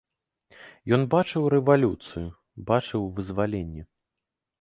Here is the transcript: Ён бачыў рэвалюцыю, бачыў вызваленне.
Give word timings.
Ён 0.95 1.01
бачыў 1.13 1.43
рэвалюцыю, 1.53 2.23
бачыў 2.71 3.01
вызваленне. 3.21 3.83